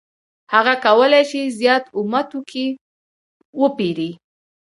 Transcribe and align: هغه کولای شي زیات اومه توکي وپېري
هغه 0.53 0.73
کولای 0.85 1.23
شي 1.31 1.41
زیات 1.59 1.83
اومه 1.97 2.21
توکي 2.29 2.67
وپېري 3.61 4.11